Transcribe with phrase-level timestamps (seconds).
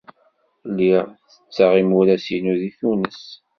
[0.69, 3.23] Lliɣ ttekkeɣ imuras-inu deg Tunes.